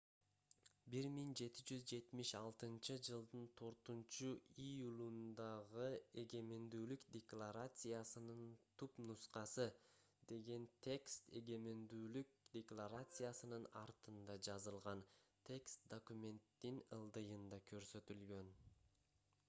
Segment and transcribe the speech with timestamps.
[0.91, 5.83] 1776-жылдын 4-июлундагы
[6.21, 8.41] эгемендүүлүк декларациясынын
[8.83, 9.67] түпнускасы
[10.33, 15.05] деген текст эгемендүүлүк декларациясынын артында жазылган
[15.53, 18.53] текст документтин ылдыйында көрсөтүлгөн